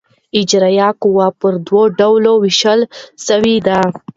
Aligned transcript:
اجرائیه 0.39 0.89
قوه 1.01 1.27
پر 1.39 1.53
دوه 1.67 1.83
ډوله 1.99 2.31
وېشل 2.41 2.79
سوې 3.25 3.55
ده. 3.67 3.79